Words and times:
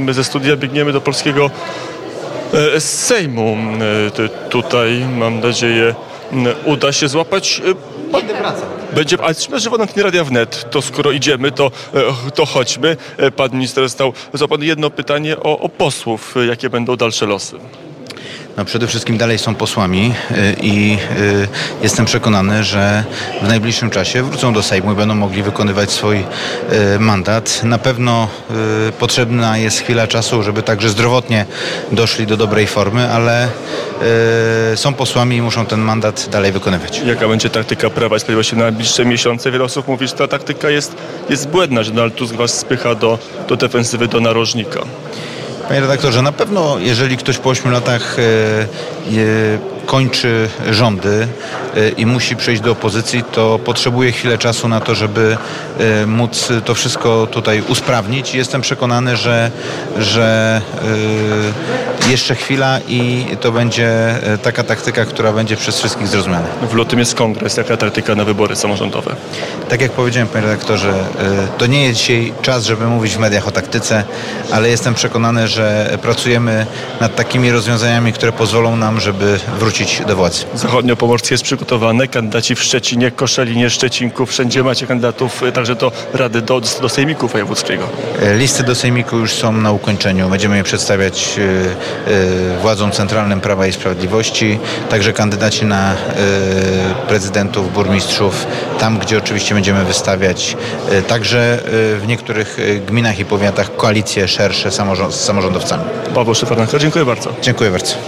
My 0.00 0.14
ze 0.14 0.24
studia 0.24 0.56
biegniemy 0.56 0.92
do 0.92 1.00
polskiego 1.00 1.50
e, 2.76 2.80
Sejmu. 2.80 3.56
E, 4.18 4.48
Tutaj 4.50 5.04
mam 5.18 5.40
nadzieję 5.40 5.94
uda 6.64 6.92
się 6.92 7.08
złapać. 7.08 7.62
e, 7.70 7.74
pan- 8.12 8.22
Będzie, 8.94 9.16
ale 9.22 9.34
na 9.50 9.58
żywo 9.58 9.78
na 9.78 9.86
Radia 10.02 10.24
Wnet, 10.24 10.70
to 10.70 10.82
skoro 10.82 11.12
idziemy, 11.12 11.52
to, 11.52 11.70
e, 11.94 12.30
to 12.34 12.46
chodźmy. 12.46 12.96
Pan 13.36 13.50
minister 13.52 13.90
stał, 13.90 14.12
zadał 14.32 14.58
jedno 14.62 14.90
pytanie 14.90 15.36
o, 15.36 15.58
o 15.58 15.68
posłów, 15.68 16.34
jakie 16.48 16.70
będą 16.70 16.96
dalsze 16.96 17.26
losy. 17.26 17.56
No 18.56 18.64
przede 18.64 18.86
wszystkim 18.86 19.18
dalej 19.18 19.38
są 19.38 19.54
posłami 19.54 20.14
y, 20.30 20.56
i 20.60 20.98
y, 21.18 21.48
jestem 21.82 22.06
przekonany, 22.06 22.64
że 22.64 23.04
w 23.42 23.48
najbliższym 23.48 23.90
czasie 23.90 24.22
wrócą 24.22 24.52
do 24.52 24.62
Sejmu 24.62 24.92
i 24.92 24.94
będą 24.94 25.14
mogli 25.14 25.42
wykonywać 25.42 25.90
swój 25.90 26.18
y, 26.18 26.98
mandat. 26.98 27.64
Na 27.64 27.78
pewno 27.78 28.28
potrzebna 28.98 29.58
jest 29.58 29.80
chwila 29.80 30.06
czasu, 30.06 30.42
żeby 30.42 30.62
także 30.62 30.88
zdrowotnie 30.88 31.46
doszli 31.92 32.26
do 32.26 32.36
dobrej 32.36 32.66
formy, 32.66 33.10
ale 33.10 33.48
są 34.74 34.94
posłami 34.94 35.36
i 35.36 35.42
muszą 35.42 35.66
ten 35.66 35.80
mandat 35.80 36.28
dalej 36.30 36.52
wykonywać. 36.52 37.02
Jaka 37.06 37.28
będzie 37.28 37.50
taktyka 37.50 37.90
Prawa 37.90 38.16
i 38.16 38.20
Sprawiedliwości 38.20 38.56
na 38.56 38.62
najbliższe 38.62 39.04
miesiące? 39.04 39.50
Wiele 39.50 39.64
osób 39.64 39.88
mówi, 39.88 40.08
że 40.08 40.14
ta 40.14 40.28
taktyka 40.28 40.70
jest, 40.70 40.94
jest 41.30 41.48
błędna, 41.48 41.82
że 41.82 41.90
Donald 41.90 42.14
Tusk 42.14 42.34
was 42.34 42.58
spycha 42.58 42.94
do, 42.94 43.18
do 43.48 43.56
defensywy, 43.56 44.08
do 44.08 44.20
narożnika. 44.20 44.80
Panie 45.72 45.80
redaktorze, 45.80 46.22
na 46.22 46.32
pewno 46.32 46.78
jeżeli 46.78 47.16
ktoś 47.16 47.38
po 47.38 47.50
8 47.50 47.72
latach 47.72 48.16
e, 48.18 48.22
kończy 49.92 50.48
rządy 50.70 51.28
e, 51.76 51.88
i 51.88 52.06
musi 52.06 52.36
przejść 52.36 52.62
do 52.62 52.72
opozycji, 52.72 53.24
to 53.32 53.58
potrzebuje 53.58 54.12
chwilę 54.12 54.38
czasu 54.38 54.68
na 54.68 54.80
to, 54.80 54.94
żeby 54.94 55.36
e, 55.78 56.06
móc 56.06 56.48
to 56.64 56.74
wszystko 56.74 57.26
tutaj 57.26 57.62
usprawnić. 57.68 58.34
Jestem 58.34 58.60
przekonany, 58.60 59.16
że, 59.16 59.50
że 59.98 60.60
e, 62.06 62.10
jeszcze 62.10 62.34
chwila 62.34 62.80
i 62.88 63.26
to 63.40 63.52
będzie 63.52 64.14
taka 64.42 64.64
taktyka, 64.64 65.04
która 65.04 65.32
będzie 65.32 65.56
przez 65.56 65.78
wszystkich 65.78 66.08
zrozumiana. 66.08 66.46
W 66.70 66.74
lutym 66.74 66.98
jest 66.98 67.14
kongres. 67.14 67.56
Jaka 67.56 67.76
taktyka 67.76 68.14
na 68.14 68.24
wybory 68.24 68.56
samorządowe? 68.56 69.16
Tak 69.68 69.80
jak 69.80 69.92
powiedziałem, 69.92 70.28
panie 70.28 70.46
redaktorze, 70.46 70.90
y, 70.90 71.58
to 71.58 71.66
nie 71.66 71.84
jest 71.84 71.98
dzisiaj 72.00 72.32
czas, 72.42 72.66
żeby 72.66 72.86
mówić 72.86 73.16
w 73.16 73.18
mediach 73.18 73.48
o 73.48 73.50
taktyce, 73.50 74.04
ale 74.50 74.68
jestem 74.68 74.94
przekonany, 74.94 75.48
że 75.48 75.98
pracujemy 76.02 76.66
nad 77.00 77.16
takimi 77.16 77.50
rozwiązaniami, 77.50 78.12
które 78.12 78.32
pozwolą 78.32 78.76
nam, 78.76 79.00
żeby 79.00 79.40
wrócić 79.58 79.81
do 80.06 80.16
władzy. 80.16 80.44
Zachodniopomorskie 80.54 81.34
jest 81.34 81.44
przygotowane. 81.44 82.08
Kandydaci 82.08 82.54
w 82.54 82.62
Szczecinie, 82.62 83.10
Koszalinie, 83.10 83.70
Szczecinku. 83.70 84.26
Wszędzie 84.26 84.62
macie 84.62 84.86
kandydatów 84.86 85.42
y, 85.42 85.52
także 85.52 85.74
do 85.74 85.92
Rady, 86.14 86.42
do, 86.42 86.60
do 86.60 86.88
Sejmiku 86.88 87.28
Wojewódzkiego. 87.28 87.84
Y, 88.22 88.36
Listy 88.36 88.62
do 88.62 88.74
Sejmiku 88.74 89.18
już 89.18 89.32
są 89.32 89.52
na 89.52 89.72
ukończeniu. 89.72 90.28
Będziemy 90.28 90.56
je 90.56 90.64
przedstawiać 90.64 91.34
y, 91.38 91.42
y, 92.12 92.58
władzom 92.62 92.90
centralnym 92.90 93.40
Prawa 93.40 93.66
i 93.66 93.72
Sprawiedliwości, 93.72 94.58
także 94.90 95.12
kandydaci 95.12 95.64
na 95.64 95.94
prezydentów, 97.08 97.72
burmistrzów, 97.72 98.46
tam 98.78 98.98
gdzie 98.98 99.18
oczywiście 99.18 99.54
będziemy 99.54 99.84
wystawiać 99.84 100.56
także 101.08 101.58
w 102.00 102.04
niektórych 102.06 102.58
gminach 102.86 103.18
i 103.18 103.24
powiatach 103.24 103.76
koalicje 103.76 104.28
szersze 104.28 104.70
z 104.70 105.20
samorządowcami. 105.24 105.84
Paweł 106.14 106.34
Szefarnaka, 106.34 106.78
dziękuję 106.78 107.04
bardzo. 107.04 107.34
Dziękuję 107.42 107.70
bardzo. 107.70 107.94